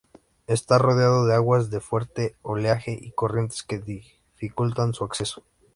[0.47, 5.43] Está rodeado de aguas de fuerte oleaje y corrientes que dificultan su acceso.